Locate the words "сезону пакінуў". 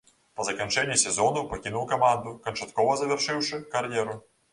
1.01-1.85